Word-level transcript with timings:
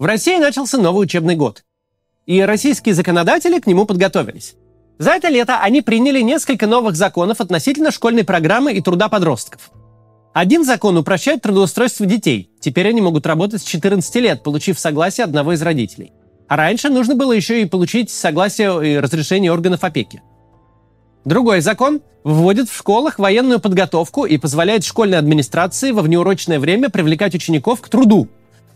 В 0.00 0.06
России 0.06 0.36
начался 0.38 0.76
новый 0.76 1.04
учебный 1.04 1.36
год. 1.36 1.62
И 2.26 2.40
российские 2.40 2.96
законодатели 2.96 3.60
к 3.60 3.66
нему 3.68 3.86
подготовились. 3.86 4.56
За 4.98 5.12
это 5.12 5.28
лето 5.28 5.60
они 5.60 5.82
приняли 5.82 6.20
несколько 6.20 6.66
новых 6.66 6.96
законов 6.96 7.40
относительно 7.40 7.92
школьной 7.92 8.24
программы 8.24 8.72
и 8.72 8.80
труда 8.80 9.08
подростков. 9.08 9.70
Один 10.32 10.64
закон 10.64 10.96
упрощает 10.96 11.42
трудоустройство 11.42 12.06
детей. 12.06 12.50
Теперь 12.58 12.88
они 12.88 13.02
могут 13.02 13.24
работать 13.24 13.62
с 13.62 13.66
14 13.66 14.16
лет, 14.16 14.42
получив 14.42 14.80
согласие 14.80 15.22
одного 15.22 15.52
из 15.52 15.62
родителей. 15.62 16.12
А 16.48 16.56
раньше 16.56 16.88
нужно 16.88 17.14
было 17.14 17.30
еще 17.30 17.62
и 17.62 17.66
получить 17.66 18.10
согласие 18.10 18.94
и 18.94 18.98
разрешение 18.98 19.52
органов 19.52 19.84
опеки. 19.84 20.22
Другой 21.24 21.60
закон 21.60 22.02
вводит 22.24 22.68
в 22.68 22.76
школах 22.76 23.20
военную 23.20 23.60
подготовку 23.60 24.24
и 24.24 24.38
позволяет 24.38 24.84
школьной 24.84 25.18
администрации 25.18 25.92
во 25.92 26.02
внеурочное 26.02 26.58
время 26.58 26.90
привлекать 26.90 27.36
учеников 27.36 27.80
к 27.80 27.88
труду, 27.88 28.28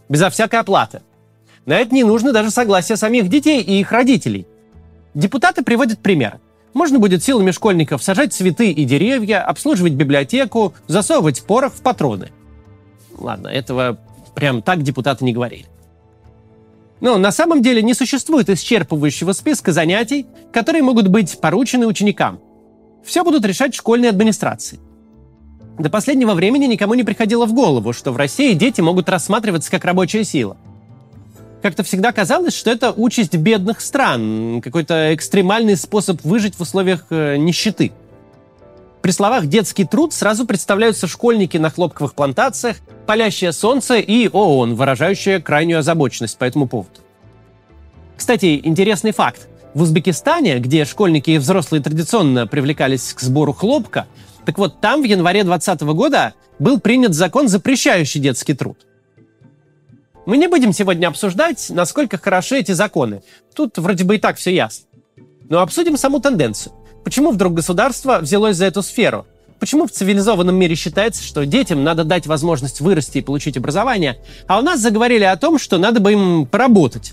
безо 0.09 0.31
всякой 0.31 0.61
оплаты. 0.61 1.03
На 1.67 1.77
это 1.77 1.95
не 1.95 2.05
нужно 2.05 2.33
даже 2.33 2.51
согласия 2.51 2.97
самих 2.97 3.29
детей 3.29 3.63
и 3.63 3.81
их 3.81 3.93
родителей. 3.93 4.47
Депутаты 5.15 5.63
приводят 5.63 5.99
пример. 5.99 6.41
Можно 6.75 6.99
будет 6.99 7.25
силами 7.25 7.51
школьников 7.51 8.03
сажать 8.03 8.33
цветы 8.33 8.71
и 8.71 8.85
деревья, 8.85 9.43
обслуживать 9.43 9.95
библиотеку, 9.95 10.75
засовывать 10.87 11.43
порох 11.43 11.73
в 11.75 11.81
патроны. 11.83 12.31
Ладно, 13.17 13.49
этого 13.49 13.99
прям 14.35 14.63
так 14.63 14.83
депутаты 14.83 15.25
не 15.25 15.33
говорили. 15.33 15.67
Но 17.01 17.17
на 17.19 17.33
самом 17.33 17.63
деле 17.63 17.83
не 17.83 17.95
существует 17.95 18.49
исчерпывающего 18.49 19.33
списка 19.33 19.73
занятий, 19.73 20.27
которые 20.53 20.83
могут 20.83 21.09
быть 21.09 21.41
поручены 21.41 21.87
ученикам. 21.87 22.41
Все 23.05 23.25
будут 23.25 23.45
решать 23.45 23.75
школьные 23.75 24.11
администрации. 24.11 24.81
До 25.79 25.91
последнего 25.91 26.35
времени 26.35 26.67
никому 26.67 26.95
не 26.95 27.05
приходило 27.05 27.47
в 27.47 27.53
голову, 27.53 27.93
что 27.93 28.13
в 28.13 28.17
России 28.17 28.55
дети 28.55 28.81
могут 28.81 29.09
рассматриваться 29.09 29.71
как 29.71 29.85
рабочая 29.85 30.25
сила– 30.25 30.57
как-то 31.63 31.83
всегда 31.83 32.13
казалось, 32.13 32.55
что 32.55 32.71
это 32.71 32.93
участь 32.93 33.35
бедных 33.35 33.81
стран, 33.81 34.61
какой-то 34.63 35.15
экстремальный 35.15 35.77
способ 35.77 36.23
выжить 36.23 36.55
в 36.55 36.61
условиях 36.61 37.07
э, 37.11 37.37
нищеты. 37.37 37.93
При 39.03 39.11
словах 39.11 39.47
«детский 39.47 39.85
труд» 39.85 40.13
сразу 40.13 40.47
представляются 40.47 41.07
школьники 41.07 41.57
на 41.57 41.71
хлопковых 41.71 42.15
плантациях, 42.15 42.77
палящее 43.07 43.53
солнце 43.53 43.99
и 43.99 44.29
ООН, 44.29 44.75
выражающая 44.75 45.41
крайнюю 45.41 45.81
озабоченность 45.81 46.39
по 46.39 46.45
этому 46.45 46.69
поводу. 46.69 47.01
Кстати, 48.17 48.61
интересный 48.63 49.13
факт. 49.13 49.49
В 49.75 49.83
Узбекистане, 49.83 50.59
где 50.59 50.85
школьники 50.85 51.33
и 51.33 51.39
взрослые 51.39 51.83
традиционно 51.83 52.47
привлекались 52.47 53.13
к 53.13 53.21
сбору 53.21 53.53
хлопка, 53.53 54.07
так 54.47 54.57
вот 54.59 54.81
там 54.81 55.03
в 55.03 55.05
январе 55.05 55.45
2020 55.45 55.83
года 55.95 56.35
был 56.59 56.81
принят 56.81 57.15
закон, 57.15 57.49
запрещающий 57.49 58.21
детский 58.21 58.55
труд. 58.55 58.79
Мы 60.25 60.37
не 60.37 60.49
будем 60.49 60.73
сегодня 60.73 61.07
обсуждать, 61.09 61.71
насколько 61.71 62.19
хороши 62.19 62.59
эти 62.59 62.73
законы. 62.73 63.23
Тут 63.55 63.79
вроде 63.79 64.05
бы 64.05 64.17
и 64.17 64.19
так 64.19 64.37
все 64.37 64.55
ясно. 64.55 64.87
Но 65.49 65.61
обсудим 65.61 65.97
саму 65.97 66.21
тенденцию. 66.21 66.73
Почему 67.05 67.31
вдруг 67.31 67.55
государство 67.55 68.19
взялось 68.19 68.57
за 68.57 68.67
эту 68.67 68.83
сферу? 68.83 69.27
Почему 69.59 69.87
в 69.87 69.91
цивилизованном 69.91 70.55
мире 70.55 70.75
считается, 70.77 71.23
что 71.23 71.45
детям 71.45 71.83
надо 71.83 72.05
дать 72.05 72.27
возможность 72.27 72.81
вырасти 72.81 73.19
и 73.19 73.23
получить 73.23 73.57
образование, 73.57 74.19
а 74.47 74.59
у 74.59 74.63
нас 74.63 74.81
заговорили 74.81 75.25
о 75.25 75.37
том, 75.37 75.59
что 75.59 75.79
надо 75.79 76.01
бы 76.01 76.13
им 76.13 76.47
поработать? 76.47 77.13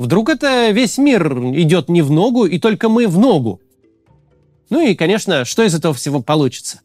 Вдруг 0.00 0.30
это 0.30 0.70
весь 0.70 0.96
мир 0.96 1.30
идет 1.54 1.90
не 1.90 2.00
в 2.00 2.10
ногу, 2.10 2.46
и 2.46 2.58
только 2.58 2.88
мы 2.88 3.06
в 3.06 3.18
ногу? 3.18 3.60
Ну 4.70 4.80
и, 4.80 4.94
конечно, 4.94 5.44
что 5.44 5.62
из 5.62 5.74
этого 5.74 5.92
всего 5.92 6.22
получится? 6.22 6.80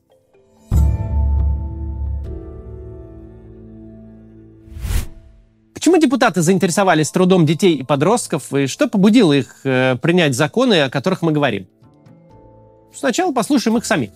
Почему 5.73 5.97
депутаты 5.97 6.41
заинтересовались 6.41 7.09
трудом 7.09 7.45
детей 7.45 7.75
и 7.75 7.83
подростков, 7.83 8.53
и 8.53 8.67
что 8.67 8.89
побудило 8.89 9.31
их 9.31 9.61
э, 9.63 9.95
принять 10.01 10.35
законы, 10.35 10.81
о 10.81 10.89
которых 10.89 11.21
мы 11.21 11.31
говорим? 11.31 11.67
Сначала 12.93 13.31
послушаем 13.31 13.77
их 13.77 13.85
сами. 13.85 14.11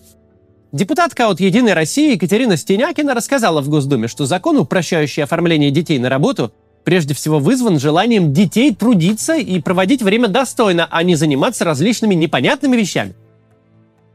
Депутатка 0.74 1.29
от 1.29 1.40
«Единой 1.40 1.72
России» 1.72 2.16
Екатерина 2.16 2.57
Стенякина 2.57 3.13
рассказала 3.13 3.62
в 3.62 3.69
Госдуме, 3.69 4.09
что 4.09 4.25
закон, 4.25 4.57
упрощающий 4.57 5.24
оформление 5.24 5.72
детей 5.72 6.00
на 6.00 6.09
работу, 6.09 6.51
прежде 6.89 7.13
всего 7.13 7.38
вызван 7.38 7.79
желанием 7.79 8.33
детей 8.33 8.73
трудиться 8.73 9.35
и 9.35 9.61
проводить 9.61 10.01
время 10.01 10.27
достойно, 10.27 10.88
а 10.89 11.03
не 11.03 11.13
заниматься 11.13 11.63
различными 11.63 12.16
непонятными 12.16 12.75
вещами. 12.75 13.13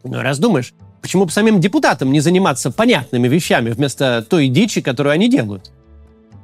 Ну, 0.02 0.20
раз 0.20 0.40
думаешь, 0.40 0.74
почему 1.00 1.26
бы 1.26 1.30
самим 1.30 1.60
депутатам 1.60 2.10
не 2.10 2.18
заниматься 2.18 2.72
понятными 2.72 3.28
вещами 3.28 3.70
вместо 3.70 4.26
той 4.28 4.48
дичи, 4.48 4.80
которую 4.80 5.12
они 5.12 5.28
делают? 5.28 5.70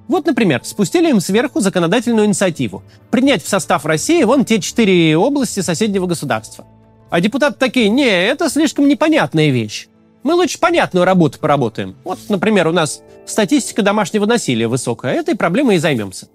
Вот, 0.06 0.24
например, 0.24 0.60
спустили 0.62 1.10
им 1.10 1.18
сверху 1.18 1.58
законодательную 1.58 2.26
инициативу– 2.28 2.84
принять 3.10 3.42
в 3.42 3.48
состав 3.48 3.84
России 3.84 4.22
вон 4.22 4.44
те 4.44 4.60
четыре 4.60 5.16
области 5.16 5.58
соседнего 5.58 6.06
государства. 6.06 6.64
А 7.10 7.20
депутаты 7.20 7.56
такие, 7.58 7.88
не, 7.88 8.06
это 8.06 8.48
слишком 8.48 8.86
непонятная 8.86 9.50
вещь. 9.50 9.88
Мы 10.22 10.34
лучше 10.34 10.58
понятную 10.58 11.04
работу 11.04 11.38
поработаем. 11.38 11.96
Вот, 12.04 12.18
например, 12.28 12.68
у 12.68 12.72
нас 12.72 13.02
статистика 13.26 13.82
домашнего 13.82 14.26
насилия 14.26 14.68
высокая, 14.68 15.14
этой 15.14 15.34
проблемой 15.34 15.76
и 15.76 15.78
займемся. 15.78 16.28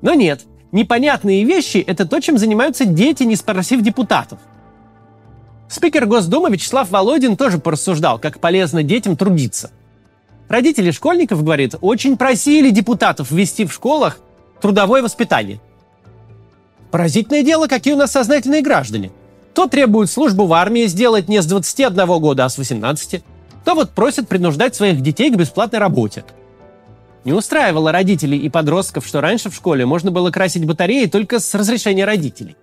Но 0.00 0.14
нет, 0.14 0.42
непонятные 0.72 1.44
вещи– 1.44 1.78
это 1.86 2.06
то, 2.06 2.20
чем 2.20 2.38
занимаются 2.38 2.84
дети, 2.84 3.24
не 3.24 3.36
спросив 3.36 3.82
депутатов. 3.82 4.38
Спикер 5.68 6.06
Госдумы 6.06 6.50
Вячеслав 6.50 6.90
Володин 6.90 7.36
тоже 7.36 7.58
порассуждал, 7.58 8.18
как 8.18 8.38
полезно 8.38 8.82
детям 8.82 9.16
трудиться– 9.16 9.70
Родители 10.48 10.92
школьников, 10.92 11.42
говорит, 11.42 11.74
очень 11.80 12.16
просили 12.16 12.70
депутатов 12.70 13.30
ввести 13.30 13.64
в 13.64 13.72
школах 13.72 14.18
трудовое 14.60 15.02
воспитание. 15.02 15.60
Поразительное 16.90 17.42
дело, 17.42 17.66
какие 17.66 17.94
у 17.94 17.96
нас 17.96 18.12
сознательные 18.12 18.62
граждане. 18.62 19.10
То 19.56 19.66
требуют 19.66 20.10
службу 20.10 20.44
в 20.44 20.52
армии 20.52 20.84
сделать 20.84 21.28
не 21.30 21.40
с 21.40 21.46
21 21.46 22.06
года, 22.20 22.44
а 22.44 22.48
с 22.50 22.58
18, 22.58 23.24
то 23.64 23.74
вот 23.74 23.92
просят 23.92 24.28
принуждать 24.28 24.76
своих 24.76 25.00
детей 25.00 25.30
к 25.30 25.36
бесплатной 25.36 25.78
работе. 25.78 26.26
Не 27.24 27.32
устраивало 27.32 27.90
родителей 27.90 28.36
и 28.36 28.50
подростков, 28.50 29.06
что 29.06 29.22
раньше 29.22 29.48
в 29.48 29.54
школе 29.54 29.86
можно 29.86 30.10
было 30.10 30.30
красить 30.30 30.66
батареи 30.66 31.06
только 31.06 31.40
с 31.40 31.54
разрешения 31.54 32.04
родителей. 32.04 32.54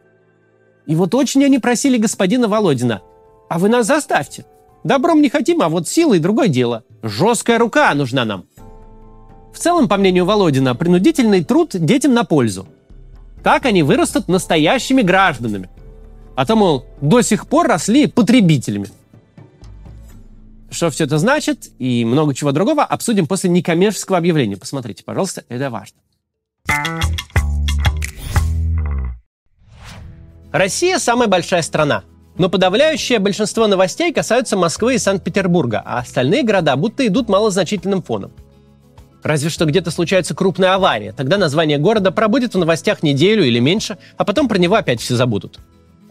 И 0.85 0.93
вот 0.93 1.15
очень 1.15 1.43
они 1.43 1.57
просили 1.57 1.97
господина 1.97 2.47
Володина, 2.47 3.01
а 3.49 3.57
вы 3.57 3.69
нас 3.69 3.87
заставьте. 3.87 4.45
Добром 4.83 5.19
не 5.19 5.29
хотим, 5.29 5.63
а 5.63 5.69
вот 5.69 5.87
силой 5.87 6.19
другое 6.19 6.47
дело. 6.47 6.83
Жесткая 7.01 7.57
рука 7.57 7.91
нужна 7.95 8.23
нам. 8.23 8.45
В 9.51 9.57
целом, 9.57 9.87
по 9.87 9.97
мнению 9.97 10.25
Володина, 10.25 10.75
принудительный 10.75 11.43
труд 11.43 11.71
детям 11.73 12.13
на 12.13 12.23
пользу. 12.23 12.67
Так 13.43 13.65
они 13.65 13.81
вырастут 13.81 14.27
настоящими 14.27 15.01
гражданами. 15.01 15.71
А 16.35 16.45
то, 16.45 16.55
мол, 16.55 16.85
до 17.01 17.21
сих 17.21 17.47
пор 17.47 17.67
росли 17.67 18.07
потребителями. 18.07 18.87
Что 20.71 20.89
все 20.89 21.03
это 21.03 21.17
значит 21.19 21.69
и 21.77 22.03
много 22.05 22.33
чего 22.33 22.51
другого 22.51 22.83
обсудим 22.83 23.27
после 23.27 23.49
некоммерческого 23.49 24.17
объявления. 24.17 24.57
Посмотрите, 24.57 25.03
пожалуйста, 25.03 25.43
это 25.47 25.69
важно. 25.69 25.97
Россия 30.51 30.99
самая 30.99 31.27
большая 31.27 31.61
страна– 31.61 32.03
но 32.37 32.49
подавляющее 32.49 33.19
большинство 33.19 33.67
новостей 33.67 34.11
касаются 34.11 34.57
Москвы 34.57 34.95
и 34.95 34.99
Санкт-Петербурга, 34.99 35.81
а 35.85 35.99
остальные 35.99 36.43
города 36.43 36.75
будто 36.75 37.05
идут 37.05 37.29
малозначительным 37.29 38.01
фоном. 38.01 38.31
Разве 39.21 39.49
что 39.49 39.65
где-то 39.65 39.91
случается 39.91 40.35
крупная 40.35 40.73
авария, 40.73 41.13
тогда 41.13 41.37
название 41.37 41.77
города 41.77 42.11
пробудет 42.11 42.55
в 42.55 42.57
новостях 42.57 43.03
неделю 43.03 43.45
или 43.45 43.59
меньше, 43.59 43.97
а 44.17 44.25
потом 44.25 44.49
про 44.49 44.57
него 44.57 44.75
опять 44.75 44.99
все 44.99 45.15
забудут. 45.15 45.59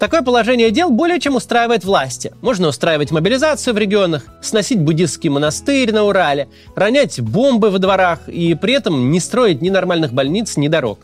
Такое 0.02 0.22
положение 0.22 0.72
дел 0.72 0.90
более 0.90 1.20
чем 1.20 1.36
устраивает 1.36 1.84
власти. 1.84 2.32
Можно 2.40 2.66
устраивать 2.66 3.12
мобилизацию 3.12 3.72
в 3.72 3.78
регионах, 3.78 4.24
сносить 4.40 4.80
буддистский 4.80 5.30
монастырь 5.30 5.92
на 5.92 6.02
Урале, 6.02 6.48
ронять 6.74 7.20
бомбы 7.20 7.70
во 7.70 7.78
дворах 7.78 8.28
и 8.28 8.56
при 8.56 8.74
этом 8.74 9.12
не 9.12 9.20
строить 9.20 9.62
ни 9.62 9.70
нормальных 9.70 10.12
больниц, 10.12 10.56
ни 10.56 10.66
дорог. 10.66 10.98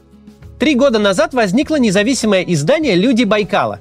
Три 0.59 0.75
года 0.75 0.99
назад 0.99 1.33
возникло 1.33 1.77
независимое 1.77 2.43
издание 2.43 2.97
«Люди 2.97 3.23
Байкала», 3.23 3.79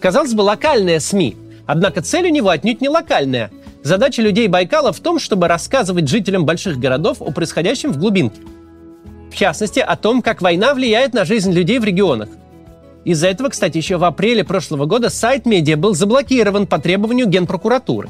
Казалось 0.00 0.34
бы, 0.34 0.40
локальная 0.40 0.98
СМИ. 0.98 1.36
Однако 1.64 2.02
цель 2.02 2.26
у 2.26 2.30
него 2.30 2.48
отнюдь 2.48 2.80
не 2.80 2.88
локальная. 2.88 3.52
Задача 3.84 4.22
людей 4.22 4.48
Байкала 4.48 4.92
в 4.92 4.98
том, 4.98 5.20
чтобы 5.20 5.46
рассказывать 5.46 6.08
жителям 6.08 6.44
больших 6.44 6.80
городов 6.80 7.18
о 7.22 7.30
происходящем 7.30 7.92
в 7.92 7.98
глубинке. 7.98 8.40
В 9.30 9.36
частности, 9.36 9.78
о 9.78 9.94
том, 9.94 10.20
как 10.20 10.42
война 10.42 10.74
влияет 10.74 11.14
на 11.14 11.24
жизнь 11.24 11.52
людей 11.52 11.78
в 11.78 11.84
регионах. 11.84 12.28
Из-за 13.04 13.28
этого, 13.28 13.48
кстати, 13.48 13.76
еще 13.76 13.96
в 13.96 14.04
апреле 14.04 14.44
прошлого 14.44 14.86
года 14.86 15.10
сайт 15.10 15.46
медиа 15.46 15.76
был 15.76 15.94
заблокирован 15.94 16.66
по 16.66 16.78
требованию 16.78 17.26
Генпрокуратуры. 17.26 18.08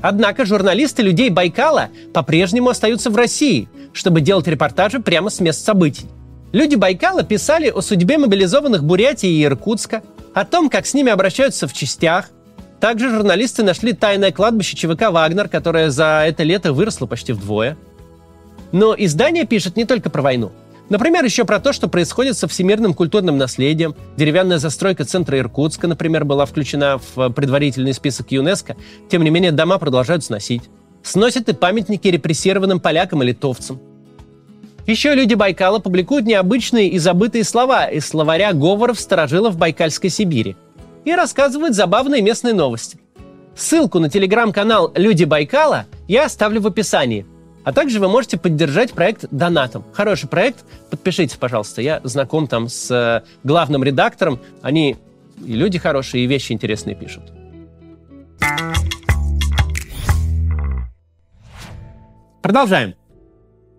Однако 0.00 0.44
журналисты 0.44 1.02
людей 1.02 1.30
Байкала 1.30 1.88
по-прежнему 2.12 2.68
остаются 2.70 3.10
в 3.10 3.16
России, 3.16 3.68
чтобы 3.92 4.20
делать 4.20 4.48
репортажи 4.48 5.00
прямо 5.00 5.30
с 5.30 5.40
мест 5.40 5.64
событий. 5.64 6.06
Люди 6.52 6.74
Байкала 6.74 7.22
писали 7.22 7.68
о 7.68 7.80
судьбе 7.80 8.18
мобилизованных 8.18 8.84
Бурятии 8.84 9.30
и 9.30 9.44
Иркутска– 9.44 10.02
о 10.34 10.44
том, 10.44 10.68
как 10.68 10.84
с 10.84 10.92
ними 10.92 11.10
обращаются 11.10 11.66
в 11.66 11.72
частях. 11.72 12.28
Также 12.80 13.08
журналисты 13.08 13.62
нашли 13.62 13.92
тайное 13.92 14.32
кладбище 14.32 14.76
ЧВК 14.76 15.10
«Вагнер», 15.10 15.48
которое 15.48 15.90
за 15.90 16.24
это 16.26 16.42
лето 16.42 16.72
выросло 16.72 17.06
почти 17.06 17.32
вдвое. 17.32 17.78
Но 18.72 18.94
издание 18.98 19.46
пишет 19.46 19.76
не 19.76 19.84
только 19.84 20.10
про 20.10 20.20
войну. 20.20 20.52
Например, 20.90 21.24
еще 21.24 21.44
про 21.44 21.60
то, 21.60 21.72
что 21.72 21.88
происходит 21.88 22.36
со 22.36 22.46
всемирным 22.46 22.92
культурным 22.92 23.38
наследием. 23.38 23.94
Деревянная 24.16 24.58
застройка 24.58 25.04
центра 25.04 25.38
Иркутска, 25.38 25.88
например, 25.88 26.24
была 26.24 26.44
включена 26.44 26.98
в 26.98 27.30
предварительный 27.30 27.94
список 27.94 28.30
ЮНЕСКо. 28.32 28.76
Тем 29.10 29.24
не 29.24 29.30
менее, 29.30 29.52
дома 29.52 29.78
продолжают 29.78 30.24
сносить. 30.24 30.64
Сносят 31.02 31.48
и 31.48 31.54
памятники 31.54 32.08
репрессированным 32.08 32.80
полякам 32.80 33.22
и 33.22 33.26
литовцам. 33.26 33.80
Еще 34.86 35.14
люди 35.14 35.32
Байкала 35.32 35.78
публикуют 35.78 36.26
необычные 36.26 36.88
и 36.88 36.98
забытые 36.98 37.44
слова 37.44 37.86
из 37.86 38.06
словаря 38.06 38.52
говоров 38.52 39.00
старожилов 39.00 39.56
Байкальской 39.56 40.10
Сибири 40.10 40.56
и 41.06 41.14
рассказывают 41.14 41.74
забавные 41.74 42.20
местные 42.20 42.52
новости. 42.52 42.98
Ссылку 43.56 43.98
на 43.98 44.10
телеграм-канал 44.10 44.92
«Люди 44.94 45.24
Байкала» 45.24 45.86
я 46.06 46.26
оставлю 46.26 46.60
в 46.60 46.66
описании– 46.66 47.24
а 47.64 47.72
также 47.72 47.98
вы 47.98 48.08
можете 48.08 48.36
поддержать 48.36 48.92
проект 48.92 49.24
донатом. 49.30 49.84
Хороший 49.92 50.28
проект, 50.28 50.64
подпишитесь, 50.90 51.36
пожалуйста. 51.36 51.80
Я 51.80 52.00
знаком 52.04 52.46
там 52.46 52.68
с 52.68 52.90
э, 52.90 53.26
главным 53.42 53.82
редактором. 53.82 54.38
Они 54.60 54.96
и 55.44 55.52
люди 55.54 55.78
хорошие, 55.78 56.24
и 56.24 56.26
вещи 56.26 56.52
интересные 56.52 56.94
пишут. 56.94 57.32
Продолжаем. 62.42 62.94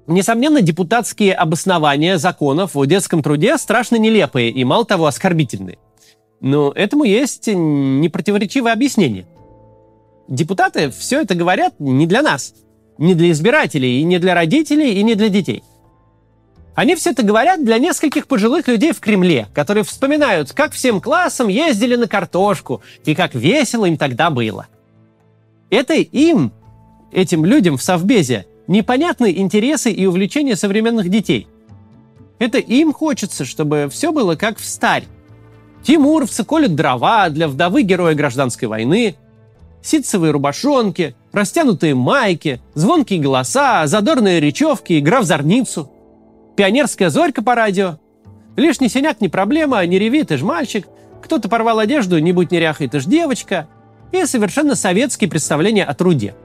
Несомненно, 0.07 0.61
депутатские 0.61 1.33
обоснования 1.33 2.17
законов 2.17 2.75
о 2.75 2.85
детском 2.85 3.21
труде 3.21 3.57
страшно 3.57 3.97
нелепые 3.97 4.49
и, 4.49 4.63
мало 4.63 4.85
того, 4.85 5.05
оскорбительные. 5.05 5.77
Но 6.41 6.71
этому 6.71 7.03
есть 7.03 7.47
непротиворечивое 7.47 8.73
объяснение. 8.73 9.27
Депутаты 10.27 10.89
все 10.89 11.21
это 11.21 11.35
говорят 11.35 11.79
не 11.79 12.07
для 12.07 12.23
нас– 12.23 12.55
не 12.97 13.13
для 13.13 13.31
избирателей, 13.31 13.99
и 13.99 14.03
не 14.03 14.19
для 14.19 14.33
родителей, 14.33 14.93
и 14.93 15.03
не 15.03 15.15
для 15.15 15.29
детей. 15.29 15.63
Они 16.75 16.95
все 16.95 17.11
это 17.11 17.23
говорят 17.23 17.63
для 17.63 17.79
нескольких 17.79 18.27
пожилых 18.27 18.67
людей 18.67 18.91
в 18.91 18.99
Кремле, 18.99 19.47
которые 19.53 19.85
вспоминают, 19.85 20.51
как 20.51 20.73
всем 20.73 20.99
классом 20.99 21.47
ездили 21.47 21.95
на 21.95 22.07
картошку 22.07 22.81
и 23.05 23.15
как 23.15 23.33
весело 23.33 23.85
им 23.85 23.97
тогда 23.97 24.29
было. 24.29 24.67
Это 25.69 25.93
им, 25.93 26.51
этим 27.13 27.45
людям 27.45 27.77
в 27.77 27.83
Совбезе, 27.83 28.45
непонятны 28.67 29.31
интересы 29.37 29.91
и 29.91 30.05
увлечения 30.05 30.57
современных 30.57 31.09
детей. 31.09 31.47
Это 32.39 32.57
им 32.57 32.91
хочется, 32.91 33.45
чтобы 33.45 33.87
все 33.89 34.11
было 34.11 34.35
как 34.35 34.57
в 34.57 34.65
старь. 34.65 35.05
Тимуровцы 35.83 36.43
колют 36.43 36.75
дрова 36.75 37.29
для 37.29 37.47
вдовы 37.47 37.83
героя 37.83 38.15
гражданской 38.15 38.67
войны, 38.67 39.15
ситцевые 39.81 40.31
рубашонки, 40.31 41.15
растянутые 41.35 41.93
майки, 41.95 42.61
звонкие 42.73 43.19
голоса, 43.19 43.85
задорные 43.87 44.39
речевки, 44.39 44.97
игра 44.97 45.21
в 45.21 45.25
зорницу. 45.25 45.91
Пионерская 46.55 47.09
зорька 47.09 47.43
по 47.43 47.55
радио. 47.55 47.99
Лишний 48.55 48.87
синяк 48.87 49.19
не 49.19 49.27
проблема, 49.27 49.85
не 49.85 49.99
реви, 49.99 50.23
ты 50.23 50.37
ж 50.37 50.41
мальчик. 50.41 50.87
Кто-то 51.21 51.49
порвал 51.49 51.79
одежду, 51.79 52.17
не 52.19 52.31
будь 52.31 52.51
неряхой, 52.51 52.87
ты 52.87 52.99
ж 52.99 53.05
девочка. 53.05 53.67
И 54.11 54.25
совершенно 54.25 54.75
советские 54.75 55.29
представления 55.29 55.83
о 55.83 55.93
труде. 55.93 56.35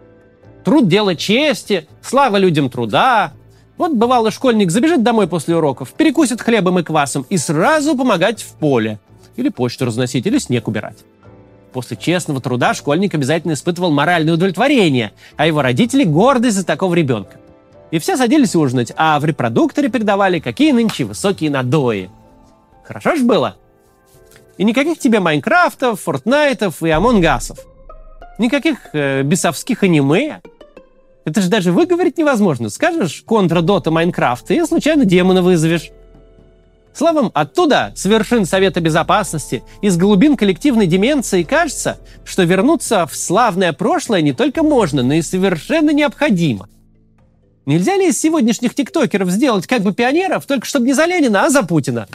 Труд– 0.64 0.88
дело 0.88 1.14
чести, 1.14 1.87
слава 2.02 2.37
людям 2.37 2.69
труда. 2.69 3.32
Вот 3.78 3.92
бывало 3.92 4.31
школьник 4.31 4.70
забежит 4.70 5.02
домой 5.02 5.28
после 5.28 5.56
уроков, 5.56 5.92
перекусит 5.92 6.42
хлебом 6.42 6.81
и 6.81 6.82
квасом 6.82 7.25
и 7.31 7.37
сразу 7.38 7.96
помогать 7.96 8.42
в 8.42 8.54
поле. 8.56 8.98
Или 9.37 9.48
почту 9.48 9.87
разносить, 9.87 10.26
или 10.26 10.38
снег 10.38 10.66
убирать. 10.69 10.98
После 11.72 11.96
честного 11.96 12.40
труда 12.40 12.75
школьник 12.75 13.14
обязательно 13.14 13.52
испытывал 13.52 13.90
моральное 13.93 14.34
удовлетворение, 14.34 15.12
а 15.37 15.46
его 15.46 15.62
родители– 15.62 16.05
гордость 16.05 16.56
за 16.56 16.67
такого 16.67 16.94
ребенка. 16.94 17.37
И 17.90 17.99
все 17.99 18.17
садились 18.17 18.56
ужинать, 18.56 18.93
а 18.96 19.19
в 19.20 19.25
репродукторе 19.25 19.88
передавали, 19.88 20.40
какие 20.40 20.72
нынче 20.72 21.05
высокие 21.05 21.50
надои. 21.50 22.11
Хорошо 22.84 23.17
ж 23.17 23.22
было? 23.22 23.56
И 24.58 24.64
никаких 24.64 24.99
тебе 24.99 25.20
Майнкрафтов, 25.20 26.00
Фортнайтов 26.00 26.82
и 26.82 26.90
Амонгасов. 26.90 27.58
Никаких 28.38 28.90
э, 28.93 29.23
бесовских 29.23 29.82
аниме. 29.82 30.40
Это 31.25 31.40
же 31.40 31.49
даже 31.49 31.73
выговорить 31.73 32.19
невозможно. 32.19 32.69
Скажешь 32.69 33.23
контра 33.25 33.61
Дота 33.61 33.90
Майнкрафт, 33.90 34.50
и 34.50 34.64
случайно 34.64 35.05
демона 35.05 35.43
вызовешь. 35.43 35.90
Словом, 36.92 37.31
оттуда, 37.34 37.92
с 37.94 38.04
вершин 38.04 38.44
Совета 38.44 38.81
Безопасности, 38.81 39.62
из 39.81 39.96
глубин 39.96 40.37
коллективной 40.37 40.87
деменции, 40.87 41.44
кажется, 41.44 41.98
что 42.25 42.42
вернуться 42.42 43.06
в 43.06 43.16
славное 43.16 43.72
прошлое 43.72 44.22
не 44.22 44.32
только 44.32 44.62
можно, 44.62 45.02
но 45.02 45.14
и 45.14 45.22
совершенно 45.22 45.90
необходимо. 45.90 46.69
Нельзя 47.66 47.96
ли 47.96 48.08
из 48.08 48.20
сегодняшних 48.20 48.75
тиктокеров 48.75 49.31
сделать 49.31 49.66
как 49.66 49.82
бы 49.82 49.92
пионеров, 49.92 50.46
только 50.46 50.66
чтобы 50.66 50.87
не 50.87 50.92
за 50.92 51.04
Ленина, 51.04 51.44
а 51.44 51.50
за 51.50 51.62
Путина? 51.62 52.08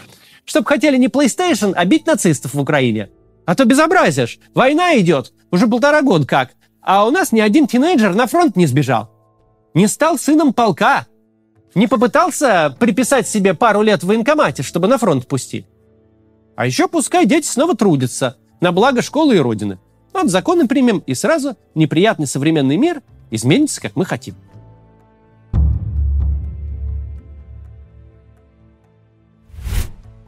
Чтобы 0.43 0.67
хотели 0.67 0.97
не 0.97 1.07
PlayStation, 1.07 1.73
а 1.75 1.85
бить 1.85 2.05
нацистов 2.05 2.53
в 2.53 2.59
Украине. 2.59 3.09
А 3.45 3.55
то 3.55 3.65
безобразие 3.65 4.27
ж. 4.27 4.37
Война 4.53 4.97
идет. 4.99 5.33
Уже 5.51 5.67
полтора 5.67 6.01
года 6.01 6.25
как. 6.25 6.51
А 6.81 7.05
у 7.05 7.11
нас 7.11 7.31
ни 7.31 7.39
один 7.39 7.67
тинейджер 7.67 8.13
на 8.13 8.27
фронт 8.27 8.55
не 8.55 8.65
сбежал. 8.65 9.09
Не 9.73 9.87
стал 9.87 10.17
сыном 10.17 10.53
полка. 10.53 11.05
Не 11.75 11.87
попытался 11.87 12.73
приписать 12.79 13.27
себе 13.27 13.53
пару 13.53 13.81
лет 13.81 14.01
в 14.01 14.07
военкомате, 14.07 14.63
чтобы 14.63 14.87
на 14.87 14.97
фронт 14.97 15.27
пустить? 15.27 15.65
А 16.55 16.65
еще 16.65 16.87
пускай 16.87 17.25
дети 17.25 17.45
снова 17.45 17.75
трудятся 17.75 18.37
на 18.61 18.71
благо 18.71 19.01
школы 19.01 19.35
и 19.35 19.39
родины. 19.39 19.77
Вот 20.13 20.29
законы 20.29 20.69
примем, 20.69 20.99
и 20.99 21.13
сразу 21.13 21.57
неприятный 21.75 22.27
современный 22.27 22.77
мир 22.77 23.01
изменится, 23.29 23.81
как 23.81 23.97
мы 23.97 24.05
хотим. 24.05 24.35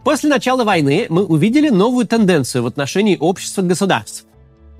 После 0.04 0.30
начала 0.30 0.66
войны 0.66 1.08
мы 1.10 1.24
увидели 1.24 1.70
новую 1.70 2.06
тенденцию 2.06 2.64
в 2.64 2.68
отношении 2.68 3.16
общества 3.18 3.62
государств. 3.62 4.26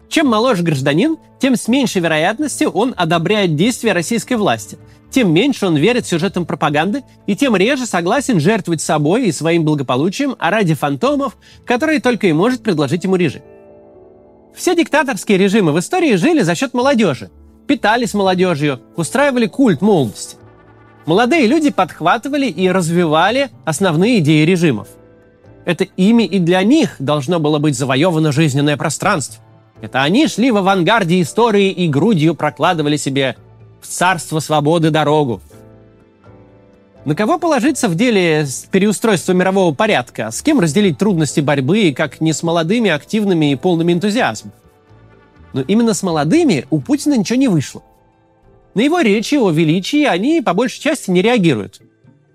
Чем 0.10 0.28
моложе 0.28 0.64
гражданин, 0.64 1.18
тем 1.40 1.56
с 1.56 1.68
меньшей 1.68 2.02
вероятностью 2.02 2.70
он 2.70 2.94
одобряет 2.96 3.56
действия 3.56 3.94
российской 3.94 4.36
власти, 4.36 4.78
тем 5.12 5.34
меньше 5.34 5.66
он 5.66 5.78
верит 5.78 6.06
сюжетам 6.06 6.46
пропаганды 6.46 7.04
и 7.26 7.36
тем 7.36 7.56
реже 7.56 7.86
согласен 7.86 8.40
жертвовать 8.40 8.82
собой 8.82 9.28
и 9.28 9.32
своим 9.32 9.64
благополучием 9.64 10.36
ради 10.40 10.74
фантомов, 10.74 11.38
которые 11.66 12.00
только 12.00 12.28
и 12.28 12.34
может 12.34 12.62
предложить 12.62 13.04
ему 13.04 13.16
режим. 13.16 13.42
Все 14.56 14.76
диктаторские 14.76 15.38
режимы 15.38 15.72
в 15.72 15.80
истории 15.80 16.16
жили 16.16 16.42
за 16.42 16.56
счет 16.56 16.74
молодежи, 16.74 17.30
питались 17.68 18.14
молодежью, 18.14 18.82
устраивали 18.96 19.46
культ 19.46 19.82
молодости. 19.82 20.38
Молодые 21.06 21.48
люди 21.48 21.70
подхватывали 21.70 22.48
и 22.48 22.70
развивали 22.70 23.50
основные 23.66 24.20
идеи 24.20 24.44
режимов. 24.46 24.88
Это 25.64 25.86
ими 25.96 26.24
и 26.24 26.40
для 26.40 26.64
них 26.64 26.96
должно 27.00 27.40
было 27.40 27.60
быть 27.60 27.78
завоевано 27.78 28.32
жизненное 28.32 28.78
пространство. 28.78 29.44
Это 29.82 30.02
они 30.02 30.28
шли 30.28 30.52
в 30.52 30.58
авангарде 30.58 31.22
истории 31.22 31.72
и 31.72 31.88
грудью 31.88 32.36
прокладывали 32.36 32.98
себе 32.98 33.36
в 33.82 33.88
царство 33.88 34.40
свободы 34.40 34.90
дорогу. 34.90 35.42
На 37.06 37.16
кого 37.16 37.38
положиться 37.38 37.88
в 37.88 37.96
деле 37.96 38.46
переустройства 38.72 39.32
мирового 39.32 39.74
порядка? 39.74 40.30
С 40.30 40.42
кем 40.42 40.60
разделить 40.60 40.98
трудности 40.98 41.40
борьбы, 41.40 41.94
как 41.96 42.20
не 42.20 42.34
с 42.34 42.44
молодыми, 42.44 42.90
активными 42.90 43.52
и 43.52 43.56
полными 43.56 43.94
энтузиазма? 43.94 44.52
Но 45.54 45.62
именно 45.62 45.94
с 45.94 46.04
молодыми 46.04 46.66
у 46.70 46.82
Путина 46.82 47.14
ничего 47.14 47.40
не 47.40 47.48
вышло. 47.48 47.82
На 48.74 48.82
его 48.82 49.00
речи 49.00 49.36
о 49.36 49.50
величии 49.52 50.04
они 50.04 50.42
по 50.42 50.54
большей 50.54 50.82
части 50.82 51.10
не 51.10 51.22
реагируют. 51.22 51.80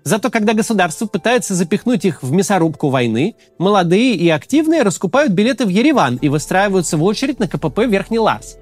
Зато 0.03 0.29
когда 0.29 0.53
государство 0.53 1.05
пытается 1.05 1.55
запихнуть 1.55 2.03
их 2.03 2.21
в 2.21 2.31
мясорубку 2.31 2.89
войны, 2.89 3.35
молодые 3.57 4.15
и 4.15 4.27
активные 4.29 4.81
раскупают 4.81 5.31
билеты 5.31 5.65
в 5.65 5.69
Ереван 5.69 6.17
и 6.17 6.27
выстраиваются 6.27 6.97
в 6.97 7.03
очередь 7.03 7.39
на 7.39 7.47
КПП 7.47 7.79
Верхний 7.87 8.19
Ларс. 8.19 8.57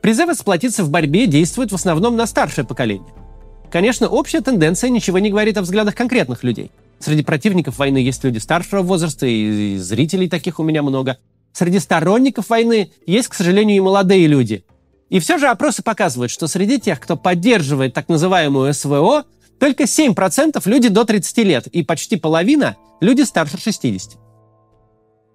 Призывы 0.00 0.34
сплотиться 0.34 0.84
в 0.84 0.90
борьбе 0.90 1.26
действуют 1.26 1.72
в 1.72 1.74
основном 1.74 2.14
на 2.16 2.26
старшее 2.26 2.64
поколение. 2.64 3.12
Конечно, 3.72 4.08
общая 4.08 4.42
тенденция 4.42 4.90
ничего 4.90 5.18
не 5.18 5.30
говорит 5.30 5.58
о 5.58 5.62
взглядах 5.62 5.96
конкретных 5.96 6.44
людей. 6.44 6.70
Среди 7.00 7.24
противников 7.24 7.78
войны 7.78 7.98
есть 7.98 8.22
люди 8.22 8.38
старшего 8.38 8.82
возраста, 8.82 9.26
и 9.26 9.76
зрителей 9.78 10.28
таких 10.28 10.60
у 10.60 10.62
меня 10.62 10.82
много. 10.82 11.18
Среди 11.52 11.80
сторонников 11.80 12.50
войны 12.50 12.92
есть, 13.06 13.28
к 13.28 13.34
сожалению, 13.34 13.78
и 13.78 13.80
молодые 13.80 14.28
люди. 14.28 14.64
И 15.10 15.18
все 15.18 15.38
же 15.38 15.48
опросы 15.48 15.82
показывают, 15.82 16.30
что 16.30 16.46
среди 16.46 16.78
тех, 16.78 17.00
кто 17.00 17.16
поддерживает 17.16 17.94
так 17.94 18.08
называемую 18.08 18.72
СВО, 18.72 19.24
только 19.64 19.84
7% 19.84 20.60
люди 20.66 20.90
до 20.90 21.06
30 21.06 21.38
лет, 21.38 21.66
и 21.68 21.82
почти 21.82 22.16
половина– 22.16 22.76
люди 23.00 23.22
старше 23.22 23.58
60. 23.58 24.18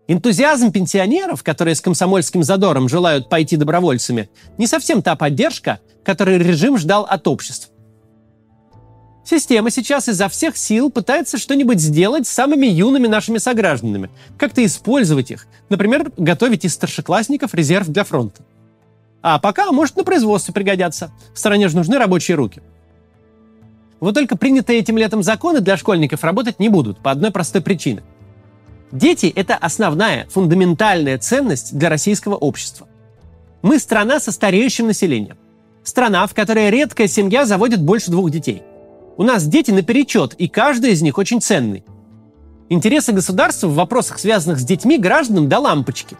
Энтузиазм 0.07 0.71
пенсионеров, 0.71 1.41
которые 1.41 1.73
с 1.73 1.81
комсомольским 1.81 2.43
задором 2.43 2.87
желают 2.87 3.27
пойти 3.27 3.57
добровольцами, 3.57 4.29
не 4.59 4.67
совсем 4.67 5.01
та 5.01 5.15
поддержка, 5.15 5.79
которую 6.05 6.45
режим 6.45 6.77
ждал 6.77 7.07
от 7.09 7.27
общества. 7.27 7.73
Система 9.25 9.71
сейчас 9.71 10.07
изо 10.07 10.29
всех 10.29 10.57
сил 10.57 10.91
пытается 10.91 11.39
что-нибудь 11.39 11.79
сделать 11.79 12.27
с 12.27 12.31
самыми 12.31 12.67
юными 12.67 13.07
нашими 13.07 13.39
согражданами, 13.39 14.11
как-то 14.37 14.63
использовать 14.63 15.31
их, 15.31 15.47
например, 15.69 16.11
готовить 16.17 16.65
из 16.65 16.75
старшеклассников 16.75 17.55
резерв 17.55 17.87
для 17.87 18.03
фронта. 18.03 18.43
А 19.23 19.39
пока, 19.39 19.71
может, 19.71 19.95
на 19.95 20.03
производстве 20.03 20.53
пригодятся. 20.53 21.11
В 21.33 21.39
стране 21.39 21.67
же 21.67 21.75
нужны 21.75 21.97
рабочие 21.97 22.37
руки. 22.37 22.61
Вот 23.99 24.15
только 24.15 24.37
принятые 24.37 24.79
этим 24.79 24.97
летом 24.97 25.23
законы 25.23 25.59
для 25.59 25.75
школьников 25.75 26.23
работать 26.23 26.59
не 26.59 26.69
будут 26.69 26.99
по 26.99 27.11
одной 27.11 27.31
простой 27.31 27.61
причине. 27.61 28.01
Дети– 28.91 29.31
это 29.35 29.55
основная, 29.55 30.25
фундаментальная 30.29 31.17
ценность 31.17 31.77
для 31.77 31.89
российского 31.89 32.35
общества. 32.35 32.87
Мы 33.61 33.77
страна 33.77 34.19
со 34.19 34.31
стареющим 34.31 34.87
населением. 34.87 35.37
Страна, 35.83 36.25
в 36.27 36.33
которой 36.33 36.69
редкая 36.69 37.07
семья 37.07 37.45
заводит 37.45 37.81
больше 37.81 38.09
двух 38.09 38.31
детей. 38.31 38.63
У 39.17 39.23
нас 39.23 39.45
дети 39.45 39.71
наперечет, 39.71 40.33
и 40.35 40.47
каждый 40.47 40.91
из 40.91 41.01
них 41.01 41.17
очень 41.17 41.41
ценный. 41.41 41.83
Интересы 42.69 43.11
государства 43.11 43.67
в 43.67 43.75
вопросах, 43.75 44.17
связанных 44.17 44.59
с 44.59 44.63
детьми, 44.63 44.97
гражданам 44.97 45.49
до 45.49 45.59
лампочки. 45.59 46.15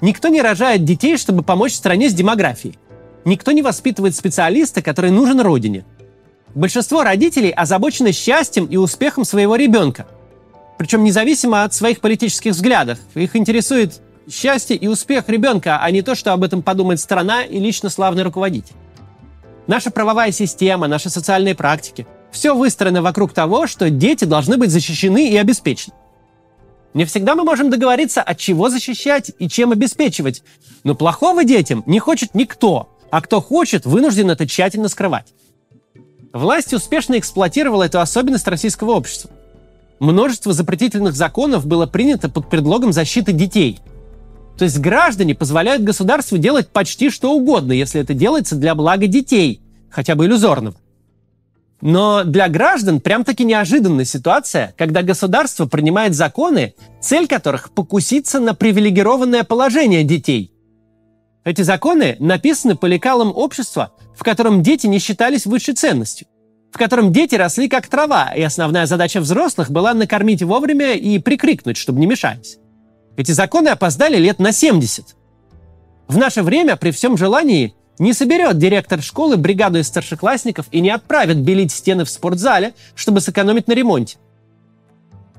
Никто 0.00 0.28
не 0.28 0.42
рожает 0.42 0.84
детей, 0.84 1.16
чтобы 1.16 1.42
помочь 1.42 1.72
стране 1.72 2.10
с 2.10 2.14
демографией. 2.14 2.78
Никто 3.24 3.52
не 3.52 3.62
воспитывает 3.62 4.14
специалиста, 4.14 4.82
который 4.82 5.10
нужен 5.10 5.40
родине– 5.40 5.84
Большинство 6.58 7.04
родителей 7.04 7.50
озабочены 7.50 8.10
счастьем 8.10 8.66
и 8.66 8.76
успехом 8.76 9.24
своего 9.24 9.54
ребенка. 9.54 10.08
Причем 10.76 11.04
независимо 11.04 11.62
от 11.62 11.72
своих 11.72 12.00
политических 12.00 12.50
взглядов. 12.50 12.98
Их 13.14 13.36
интересует 13.36 14.00
счастье 14.28 14.74
и 14.76 14.88
успех 14.88 15.28
ребенка, 15.28 15.78
а 15.80 15.88
не 15.92 16.02
то, 16.02 16.16
что 16.16 16.32
об 16.32 16.42
этом 16.42 16.62
подумает 16.62 16.98
страна 16.98 17.44
и 17.44 17.60
лично 17.60 17.90
славный 17.90 18.24
руководитель. 18.24 18.74
Наша 19.68 19.92
правовая 19.92 20.32
система, 20.32 20.88
наши 20.88 21.10
социальные 21.10 21.54
практики– 21.54 22.08
все 22.32 22.56
выстроено 22.56 23.02
вокруг 23.02 23.32
того, 23.32 23.68
что 23.68 23.88
дети 23.88 24.24
должны 24.24 24.56
быть 24.56 24.72
защищены 24.72 25.30
и 25.30 25.36
обеспечены. 25.36 25.94
Не 26.92 27.04
всегда 27.04 27.36
мы 27.36 27.44
можем 27.44 27.70
договориться, 27.70 28.20
от 28.20 28.36
чего 28.36 28.68
защищать 28.68 29.30
и 29.38 29.48
чем 29.48 29.70
обеспечивать. 29.70 30.42
Но 30.82 30.96
плохого 30.96 31.44
детям 31.44 31.84
не 31.86 32.00
хочет 32.00 32.34
никто, 32.34 32.88
а 33.12 33.20
кто 33.20 33.40
хочет, 33.40 33.86
вынужден 33.86 34.28
это 34.28 34.44
тщательно 34.44 34.88
скрывать. 34.88 35.32
Власть 36.32 36.74
успешно 36.74 37.18
эксплуатировала 37.18 37.84
эту 37.84 38.00
особенность 38.00 38.46
российского 38.48 38.92
общества. 38.92 39.30
Множество 39.98 40.52
запретительных 40.52 41.14
законов 41.14 41.66
было 41.66 41.86
принято 41.86 42.28
под 42.28 42.48
предлогом 42.48 42.92
защиты 42.92 43.32
детей. 43.32 43.80
То 44.56 44.64
есть 44.64 44.78
граждане 44.78 45.34
позволяют 45.34 45.82
государству 45.82 46.36
делать 46.36 46.68
почти 46.68 47.10
что 47.10 47.32
угодно, 47.32 47.72
если 47.72 48.00
это 48.00 48.14
делается 48.14 48.56
для 48.56 48.74
блага 48.74 49.06
детей, 49.06 49.60
хотя 49.90 50.14
бы 50.14 50.26
иллюзорного. 50.26 50.76
Но 51.80 52.24
для 52.24 52.48
граждан 52.48 53.00
прям-таки 53.00 53.44
неожиданная 53.44 54.04
ситуация, 54.04 54.74
когда 54.76 55.02
государство 55.02 55.66
принимает 55.66 56.14
законы, 56.14 56.74
цель 57.00 57.28
которых 57.28 57.70
покуситься 57.70 58.40
на 58.40 58.52
привилегированное 58.54 59.44
положение 59.44 60.02
детей. 60.02 60.52
Эти 61.48 61.62
законы 61.62 62.14
написаны 62.18 62.76
по 62.76 62.84
лекалам 62.84 63.32
общества, 63.34 63.92
в 64.14 64.22
котором 64.22 64.62
дети 64.62 64.86
не 64.86 64.98
считались 64.98 65.46
высшей 65.46 65.72
ценностью, 65.72 66.26
в 66.70 66.76
котором 66.76 67.10
дети 67.10 67.36
росли 67.36 67.70
как 67.70 67.86
трава, 67.86 68.34
и 68.36 68.42
основная 68.42 68.84
задача 68.84 69.18
взрослых 69.18 69.70
была 69.70 69.94
накормить 69.94 70.42
вовремя 70.42 70.92
и 70.92 71.18
прикрикнуть, 71.18 71.78
чтобы 71.78 72.00
не 72.00 72.06
мешались. 72.06 72.58
Эти 73.16 73.32
законы 73.32 73.68
опоздали 73.68 74.18
лет 74.18 74.38
на 74.40 74.52
70. 74.52 75.16
В 76.06 76.18
наше 76.18 76.42
время 76.42 76.76
при 76.76 76.90
всем 76.90 77.16
желании 77.16 77.72
не 77.98 78.12
соберет 78.12 78.58
директор 78.58 79.00
школы 79.00 79.38
бригаду 79.38 79.78
из 79.78 79.86
старшеклассников 79.86 80.66
и 80.70 80.82
не 80.82 80.90
отправит 80.90 81.38
белить 81.38 81.72
стены 81.72 82.04
в 82.04 82.10
спортзале, 82.10 82.74
чтобы 82.94 83.22
сэкономить 83.22 83.68
на 83.68 83.72
ремонте. 83.72 84.18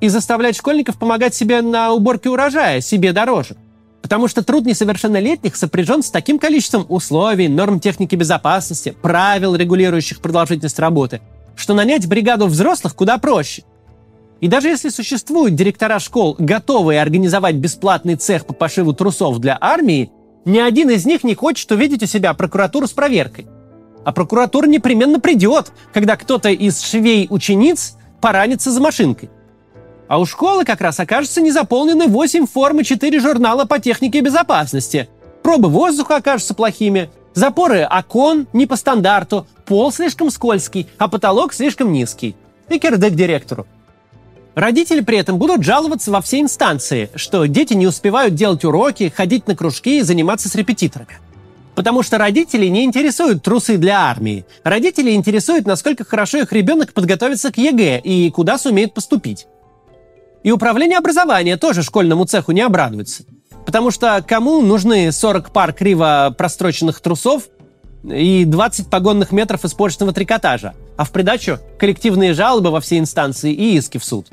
И 0.02 0.08
заставлять 0.08 0.58
школьников 0.58 0.98
помогать 0.98 1.36
себе 1.36 1.62
на 1.62 1.94
уборке 1.94 2.32
урожая, 2.32 2.82
себе 2.82 3.14
дороже– 3.14 3.58
Потому 4.10 4.28
что 4.28 4.44
труд 4.44 4.66
несовершеннолетних 4.66 5.56
сопряжен 5.56 6.02
с 6.02 6.10
таким 6.10 6.40
количеством 6.40 6.84
условий, 6.90 7.48
норм 7.48 7.80
техники 7.80 8.16
безопасности, 8.16 8.96
правил, 9.04 9.56
регулирующих 9.56 10.20
продолжительность 10.20 10.80
работы, 10.80 11.22
что 11.56 11.76
нанять 11.76 12.08
бригаду 12.08 12.48
взрослых 12.48 12.96
куда 12.96 13.20
проще. 13.20 13.66
И 14.42 14.48
даже 14.48 14.70
если 14.70 14.90
существуют 14.90 15.54
директора 15.54 16.00
школ, 16.00 16.36
готовые 16.40 17.04
организовать 17.04 17.58
бесплатный 17.58 18.16
цех 18.16 18.48
по 18.48 18.54
пошиву 18.54 18.94
трусов 18.94 19.38
для 19.38 19.56
армии, 19.62 20.12
ни 20.44 20.58
один 20.58 20.90
из 20.90 21.06
них 21.06 21.24
не 21.24 21.36
хочет 21.36 21.72
увидеть 21.72 22.02
у 22.02 22.08
себя 22.08 22.34
прокуратуру 22.34 22.88
с 22.88 22.92
проверкой. 22.92 23.46
А 24.06 24.12
прокуратура 24.12 24.66
непременно 24.66 25.20
придет, 25.20 25.72
когда 25.94 26.16
кто-то 26.16 26.50
из 26.50 26.82
швей-учениц 26.82 27.96
поранится 28.22 28.72
за 28.72 28.82
машинкой. 28.82 29.30
А 30.10 30.20
у 30.20 30.26
школы 30.26 30.66
как 30.66 30.82
раз 30.82 31.00
окажется 31.00 31.40
не 31.40 31.52
заполнены 31.52 32.08
8 32.08 32.48
форм 32.48 32.80
и 32.80 32.84
4 32.84 33.20
журнала 33.20 33.66
по 33.66 33.80
технике 33.80 34.22
безопасности. 34.22 35.08
Пробы 35.44 35.70
воздуха 35.70 36.16
окажутся 36.16 36.56
плохими, 36.56 37.12
запоры 37.36 37.88
окон 37.88 38.48
не 38.52 38.66
по 38.66 38.76
стандарту, 38.76 39.46
пол 39.68 39.92
слишком 39.94 40.32
скользкий, 40.32 40.88
а 40.98 41.08
потолок 41.08 41.54
слишком 41.54 41.94
низкий. 41.94 42.36
И 42.70 42.80
кирдык 42.80 43.14
директору. 43.14 43.68
Родители 44.56 45.02
при 45.02 45.20
этом 45.20 45.38
будут 45.38 45.64
жаловаться 45.64 46.10
во 46.10 46.22
все 46.22 46.42
инстанции, 46.42 47.12
что 47.14 47.46
дети 47.46 47.76
не 47.76 47.86
успевают 47.86 48.34
делать 48.34 48.66
уроки, 48.66 49.14
ходить 49.16 49.48
на 49.48 49.56
кружки 49.56 50.00
и 50.00 50.02
заниматься 50.02 50.50
с 50.50 50.56
репетиторами. 50.56 51.20
Потому 51.76 52.02
что 52.02 52.18
родители 52.18 52.66
не 52.66 52.84
интересуют 52.84 53.44
трусы 53.44 53.78
для 53.78 54.00
армии. 54.10 54.44
Родители 54.64 55.12
интересуют, 55.12 55.68
насколько 55.68 56.04
хорошо 56.04 56.40
их 56.40 56.52
ребенок 56.52 56.94
подготовится 56.94 57.52
к 57.52 57.60
ЕГЭ 57.60 58.00
и 58.00 58.32
куда 58.32 58.58
сумеет 58.58 58.96
поступить. 58.96 59.46
И 60.44 60.52
управление 60.52 60.98
образования 60.98 61.58
тоже 61.58 61.84
школьному 61.84 62.26
цеху 62.26 62.52
не 62.52 62.62
обрадуется. 62.62 63.24
Потому 63.66 63.92
что 63.92 64.24
кому 64.26 64.62
нужны 64.62 65.12
40 65.12 65.52
пар 65.52 65.74
криво 65.74 66.34
простроченных 66.38 67.02
трусов 67.02 67.44
и 68.04 68.46
20 68.46 68.90
погонных 68.90 69.32
метров 69.32 69.66
испорченного 69.66 70.14
трикотажа, 70.14 70.74
а 70.98 71.04
в 71.04 71.12
придачу 71.12 71.60
коллективные 71.78 72.34
жалобы 72.34 72.72
во 72.72 72.80
все 72.80 72.98
инстанции 72.98 73.54
и 73.54 73.78
иски 73.78 73.98
в 73.98 74.06
суд. 74.06 74.28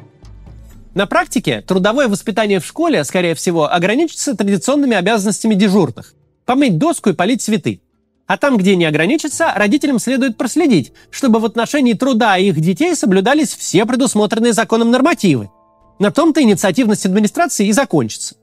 На 0.95 1.07
практике 1.07 1.61
трудовое 1.61 2.09
воспитание 2.09 2.61
в 2.61 2.65
школе, 2.65 3.05
скорее 3.05 3.35
всего, 3.35 3.71
ограничится 3.71 4.35
традиционными 4.35 4.97
обязанностями 4.97 5.55
дежурных– 5.55 6.15
помыть 6.47 6.79
доску 6.79 7.11
и 7.11 7.13
полить 7.13 7.43
цветы. 7.43 7.83
А 8.27 8.39
там, 8.39 8.57
где 8.57 8.75
не 8.77 8.87
ограничится, 8.87 9.53
родителям 9.55 9.99
следует 9.99 10.37
проследить, 10.37 10.93
чтобы 11.11 11.39
в 11.39 11.45
отношении 11.45 11.93
труда 11.93 12.39
их 12.39 12.59
детей 12.61 12.97
соблюдались 12.97 13.55
все 13.55 13.85
предусмотренные 13.85 14.53
законом 14.53 14.91
нормативы, 14.91 15.51
на 15.99 16.11
том-то 16.11 16.43
инициативность 16.43 17.07
администрации 17.07 17.67
и 17.67 17.73
закончится. 17.73 18.37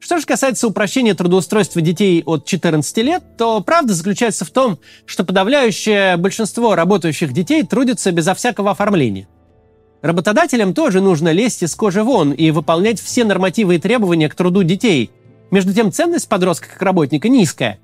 Что 0.00 0.18
же 0.18 0.24
касается 0.24 0.66
упрощения 0.66 1.14
трудоустройства 1.14 1.82
детей 1.82 2.22
от 2.24 2.46
14 2.46 2.96
лет, 2.98 3.22
то 3.36 3.60
правда 3.60 3.92
заключается 3.92 4.46
в 4.46 4.50
том, 4.50 4.78
что 5.04 5.24
подавляющее 5.24 6.16
большинство 6.16 6.74
работающих 6.74 7.34
детей 7.34 7.64
трудятся 7.64 8.10
безо 8.10 8.34
всякого 8.34 8.70
оформления. 8.70 9.28
Работодателям 10.00 10.72
тоже 10.72 11.02
нужно 11.02 11.30
лезть 11.32 11.62
из 11.62 11.74
кожи 11.74 12.02
вон 12.02 12.32
и 12.32 12.50
выполнять 12.50 12.98
все 12.98 13.24
нормативы 13.24 13.74
и 13.74 13.78
требования 13.78 14.30
к 14.30 14.34
труду 14.34 14.62
детей. 14.62 15.10
Между 15.50 15.74
тем 15.74 15.92
ценность 15.92 16.28
подростка 16.28 16.68
как 16.70 16.80
работника 16.80 17.28
низкая. 17.28 17.78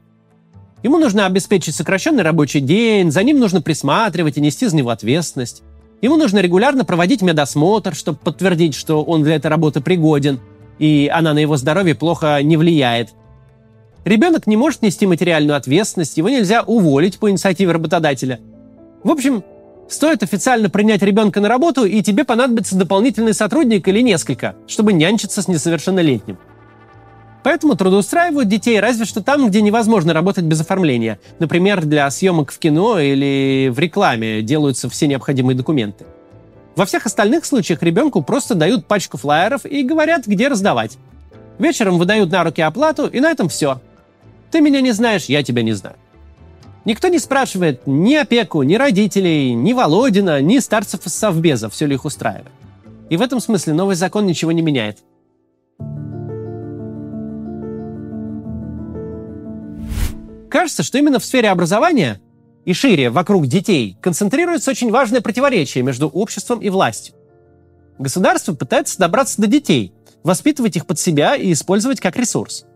Ему 0.83 0.99
нужно 0.99 1.27
обеспечить 1.27 1.75
сокращенный 1.75 2.23
рабочий 2.23 2.61
день, 2.61 3.11
за 3.11 3.23
ним 3.23 3.39
нужно 3.39 3.61
присматривать 3.61 4.39
и 4.39 4.41
нести 4.41 4.67
за 4.67 4.77
него 4.77 4.91
ответственность. 4.91 5.63
Ему 6.03 6.17
нужно 6.17 6.41
регулярно 6.41 6.85
проводить 6.85 7.23
медосмотр, 7.23 7.95
чтобы 7.95 8.19
подтвердить, 8.19 8.75
что 8.75 9.03
он 9.03 9.23
для 9.23 9.37
этой 9.37 9.47
работы 9.47 9.81
пригоден, 9.81 10.41
и 10.79 11.11
она 11.13 11.33
на 11.33 11.39
его 11.39 11.57
здоровье 11.57 11.95
плохо 11.95 12.43
не 12.43 12.57
влияет. 12.57 13.11
Ребенок 14.05 14.47
не 14.47 14.57
может 14.57 14.83
нести 14.83 15.07
материальную 15.07 15.57
ответственность, 15.57 16.17
его 16.17 16.29
нельзя 16.29 16.63
уволить 16.63 17.19
по 17.19 17.31
инициативе 17.31 17.73
работодателя. 17.73 18.41
В 19.03 19.11
общем, 19.11 19.43
стоит 19.89 20.23
официально 20.23 20.69
принять 20.69 21.03
ребенка 21.03 21.41
на 21.41 21.49
работу, 21.49 21.85
и 21.85 22.03
тебе 22.03 22.25
понадобится 22.25 22.77
дополнительный 22.77 23.35
сотрудник 23.35 23.89
или 23.89 24.01
несколько, 24.01 24.55
чтобы 24.67 24.93
нянчиться 24.93 25.43
с 25.43 25.49
несовершеннолетним. 25.49 26.39
Поэтому 27.47 27.77
трудоустраивают 27.77 28.49
детей 28.49 28.81
разве 28.81 29.05
что 29.05 29.23
там, 29.23 29.49
где 29.49 29.63
невозможно 29.63 30.13
работать 30.13 30.43
без 30.43 30.61
оформления. 30.63 31.21
Например, 31.39 31.85
для 31.85 32.11
съемок 32.11 32.51
в 32.51 32.59
кино 32.59 32.99
или 32.99 33.69
в 33.73 33.79
рекламе 33.79 34.43
делаются 34.43 34.91
все 34.91 35.07
необходимые 35.07 35.57
документы. 35.57 36.07
Во 36.75 36.85
всех 36.87 37.07
остальных 37.07 37.45
случаях 37.45 37.85
ребенку 37.85 38.21
просто 38.21 38.57
дают 38.57 38.87
пачку 38.87 39.17
флаеров 39.17 39.65
и 39.65 39.85
говорят, 39.85 40.27
где 40.27 40.49
раздавать. 40.49 40.99
Вечером 41.61 41.99
выдают 41.99 42.33
на 42.33 42.43
руки 42.43 42.61
оплату, 42.61 43.07
и 43.07 43.21
на 43.21 43.31
этом 43.31 43.49
все. 43.49 43.81
Ты 44.51 44.61
меня 44.61 44.81
не 44.81 44.91
знаешь, 44.91 45.27
я 45.27 45.45
тебя 45.45 45.63
не 45.63 45.73
знаю. 45.73 45.95
Никто 46.85 47.07
не 47.07 47.21
спрашивает 47.21 47.87
ни 47.87 48.17
опеку, 48.17 48.65
ни 48.65 48.75
родителей, 48.75 49.55
ни 49.55 49.73
Володина, 49.73 50.43
ни 50.43 50.59
старцев 50.59 51.07
из 51.07 51.15
Совбеза, 51.15 51.71
все 51.71 51.87
ли 51.87 51.95
их 51.95 52.05
устраивает. 52.05 52.51
И 53.09 53.17
в 53.17 53.23
этом 53.23 53.39
смысле 53.39 53.73
новый 53.75 53.95
закон 53.95 54.27
ничего 54.27 54.51
не 54.51 54.63
меняет. 54.63 54.99
Кажется, 60.51 60.83
что 60.83 60.99
именно 60.99 61.19
в 61.19 61.25
сфере 61.25 61.51
образования 61.51 62.21
и 62.65 62.73
шире 62.73 63.11
вокруг 63.11 63.47
детей 63.47 63.97
концентрируется 64.01 64.71
очень 64.71 64.91
важное 64.91 65.21
противоречие 65.21 65.83
между 65.83 66.09
обществом 66.09 66.61
и 66.61 66.69
властью. 66.69 67.15
Государство 67.99 68.55
пытается 68.55 68.99
добраться 68.99 69.41
до 69.41 69.47
детей, 69.47 69.93
воспитывать 70.23 70.77
их 70.77 70.87
под 70.87 70.99
себя 70.99 71.37
и 71.37 71.53
использовать 71.53 72.01
как 72.01 72.17
ресурс. 72.17 72.67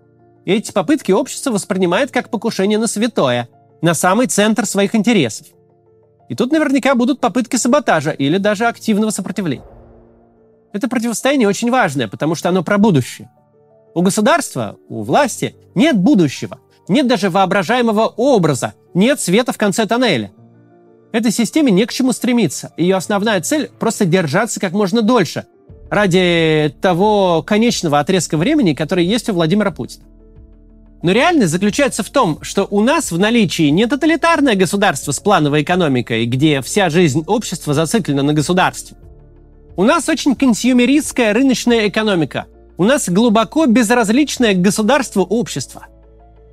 И 0.45 0.53
эти 0.53 0.73
попытки 0.73 1.13
общество 1.13 1.51
воспринимает 1.51 2.11
как 2.11 2.31
покушение 2.31 2.79
на 2.79 2.87
святое, 2.87 3.49
на 3.83 3.95
самый 3.95 4.27
центр 4.27 4.67
своих 4.67 4.95
интересов. 4.95 5.49
И 6.29 6.35
тут 6.35 6.53
наверняка 6.53 6.95
будут 6.95 7.21
попытки 7.21 7.57
саботажа 7.57 8.13
или 8.13 8.39
даже 8.39 8.67
активного 8.67 9.11
сопротивления. 9.11 9.65
Это 10.73 10.89
противостояние 10.89 11.49
очень 11.49 11.71
важное, 11.71 12.09
потому 12.09 12.37
что 12.37 12.49
оно 12.49 12.63
про 12.63 12.79
будущее. 12.79 13.31
У 13.95 14.03
государства, 14.03 14.77
у 14.89 15.03
власти 15.03 15.57
нет 15.75 15.97
будущего, 15.99 16.61
нет 16.91 17.07
даже 17.07 17.31
воображаемого 17.31 18.13
образа, 18.17 18.75
нет 18.95 19.21
света 19.21 19.53
в 19.53 19.57
конце 19.57 19.87
тоннеля. 19.87 20.33
Этой 21.13 21.31
системе 21.31 21.73
не 21.73 21.87
к 21.87 21.93
чему 21.93 22.13
стремиться. 22.13 22.73
Ее 22.77 22.97
основная 22.97 23.41
цель– 23.41 23.71
просто 23.79 24.05
держаться 24.05 24.61
как 24.61 24.73
можно 24.73 25.01
дольше, 25.01 25.47
ради 25.89 26.75
того 26.81 27.43
конечного 27.43 28.01
отрезка 28.01 28.37
времени, 28.37 28.75
который 28.75 29.05
есть 29.05 29.29
у 29.29 29.33
Владимира 29.33 29.71
Путина. 29.71 30.05
Но 31.03 31.13
реальность 31.13 31.53
заключается 31.53 32.03
в 32.03 32.11
том, 32.11 32.41
что 32.43 32.67
у 32.71 32.81
нас 32.81 33.11
в 33.11 33.19
наличии 33.19 33.71
не 33.71 33.87
тоталитарное 33.87 34.55
государство 34.55 35.13
с 35.13 35.21
плановой 35.21 35.63
экономикой, 35.63 36.27
где 36.27 36.61
вся 36.61 36.91
жизнь 36.91 37.25
общества 37.27 37.73
зациклена 37.73 38.23
на 38.23 38.35
государстве. 38.35 38.97
У 39.77 39.85
нас 39.85 40.09
очень 40.09 40.35
консюмеристская 40.35 41.33
рыночная 41.33 41.89
экономика. 41.89 42.47
У 42.77 42.85
нас 42.85 43.09
глубоко 43.09 43.67
безразличное 43.67 44.55
к 44.55 44.61
государству 44.61 45.23
общество. 45.23 45.87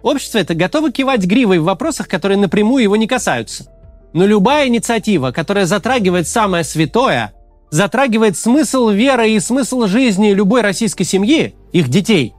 Общество 0.08 0.38
это 0.38 0.54
готово 0.54 0.90
кивать 0.90 1.26
гривой 1.26 1.60
в 1.60 1.66
вопросах, 1.66 2.08
которые 2.08 2.38
напрямую 2.38 2.82
его 2.82 2.96
не 2.96 3.08
касаются. 3.08 3.68
Но 4.14 4.26
любая 4.26 4.70
инициатива, 4.70 5.32
которая 5.32 5.66
затрагивает 5.66 6.30
самое 6.30 6.64
святое, 6.64 7.34
затрагивает 7.72 8.38
смысл 8.38 8.88
веры 8.88 9.32
и 9.32 9.40
смысл 9.42 9.86
жизни 9.86 10.32
любой 10.32 10.62
российской 10.62 11.04
семьи, 11.04 11.56
их 11.74 11.90
детей, 11.90 12.34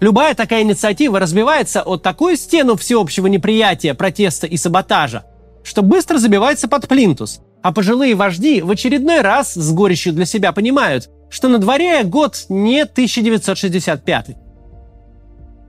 Любая 0.00 0.34
такая 0.34 0.62
инициатива 0.62 1.18
разбивается 1.18 1.82
от 1.82 2.02
такую 2.02 2.36
стену 2.36 2.76
всеобщего 2.76 3.26
неприятия, 3.26 3.94
протеста 3.94 4.46
и 4.46 4.56
саботажа, 4.56 5.24
что 5.64 5.82
быстро 5.82 6.18
забивается 6.18 6.68
под 6.68 6.86
плинтус, 6.86 7.40
а 7.62 7.72
пожилые 7.72 8.14
вожди 8.14 8.60
в 8.60 8.70
очередной 8.70 9.22
раз 9.22 9.54
с 9.54 9.72
горечью 9.72 10.12
для 10.12 10.26
себя 10.26 10.52
понимают, 10.52 11.08
что 11.30 11.48
на 11.48 11.58
дворе 11.58 12.02
год 12.04 12.44
не 12.50 12.82
1965. 12.82 14.45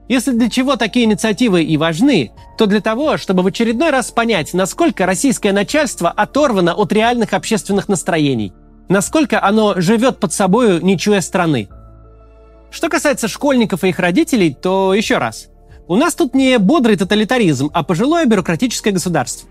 Если 0.07 0.31
для 0.31 0.49
чего 0.49 0.75
такие 0.75 1.05
инициативы 1.05 1.63
и 1.63 1.77
важны, 1.77 2.31
то 2.57 2.65
для 2.65 2.81
того, 2.81 3.17
чтобы 3.17 3.43
в 3.43 3.47
очередной 3.47 3.89
раз 3.89 4.11
понять, 4.11 4.53
насколько 4.53 5.05
российское 5.05 5.51
начальство 5.51 6.09
оторвано 6.09 6.73
от 6.73 6.93
реальных 6.93 7.33
общественных 7.33 7.89
настроений, 7.89 8.53
насколько 8.89 9.43
оно 9.43 9.79
живет 9.81 10.19
под 10.19 10.31
собою, 10.31 10.83
не 10.83 10.97
чуя 10.97 11.21
страны– 11.21 11.67
что 12.69 12.89
касается 12.89 13.27
школьников 13.27 13.83
и 13.83 13.89
их 13.89 13.99
родителей, 13.99 14.53
то 14.53 14.93
еще 14.93 15.17
раз. 15.17 15.47
У 15.87 15.95
нас 15.95 16.15
тут 16.15 16.35
не 16.35 16.57
бодрый 16.59 16.97
тоталитаризм, 16.97 17.69
а 17.73 17.83
пожилое 17.83 18.25
бюрократическое 18.25 18.91
государство. 18.91 19.47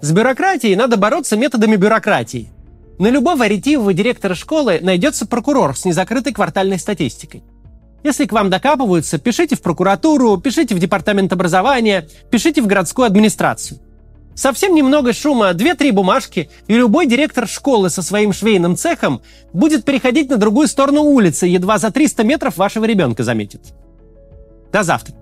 С 0.00 0.12
бюрократией 0.12 0.76
надо 0.76 0.96
бороться 0.96 1.36
методами 1.36 1.76
бюрократии. 1.76 2.52
На 2.98 3.08
любого 3.08 3.46
ретивого 3.46 3.92
директора 3.92 4.34
школы 4.34 4.78
найдется 4.80 5.26
прокурор 5.26 5.76
с 5.76 5.84
незакрытой 5.84 6.32
квартальной 6.32 6.78
статистикой. 6.78 7.42
Если 8.02 8.26
к 8.26 8.32
вам 8.32 8.50
докапываются, 8.50 9.18
пишите 9.18 9.56
в 9.56 9.62
прокуратуру, 9.62 10.36
пишите 10.36 10.74
в 10.74 10.78
департамент 10.78 11.32
образования, 11.32 12.08
пишите 12.30 12.60
в 12.60 12.66
городскую 12.66 13.06
администрацию. 13.06 13.80
Совсем 14.34 14.74
немного 14.74 15.12
шума, 15.12 15.50
2-3 15.50 15.92
бумажки, 15.92 16.50
и 16.66 16.74
любой 16.74 17.06
директор 17.06 17.46
школы 17.46 17.90
со 17.90 18.02
своим 18.02 18.32
швейным 18.32 18.76
цехом 18.76 19.20
будет 19.52 19.84
переходить 19.84 20.30
на 20.30 20.38
другую 20.38 20.68
сторону 20.68 21.02
улицы, 21.02 21.46
едва 21.46 21.78
за 21.78 21.90
300 21.90 22.24
метров 22.24 22.56
вашего 22.56 22.84
ребенка 22.86 23.24
заметит. 23.24 23.60
До 24.72 24.82
завтра. 24.82 25.14